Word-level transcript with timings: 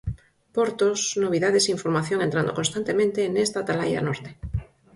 Portos, 0.55 0.99
novidades 1.23 1.63
e 1.65 1.73
información 1.77 2.19
entrando 2.21 2.57
constantemente 2.59 3.31
nesta 3.33 3.57
atalaia 3.61 4.05
norte. 4.07 4.29